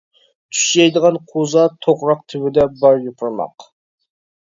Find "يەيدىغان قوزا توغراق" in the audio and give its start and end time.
0.79-2.25